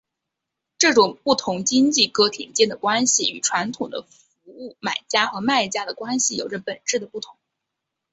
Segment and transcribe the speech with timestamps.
[0.79, 7.37] 这种不同经济个体间的关系与传统的服务买家和卖家的关系有着本质的不同。